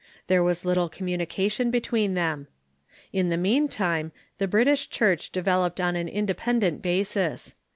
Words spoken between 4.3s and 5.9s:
the British Church devel oped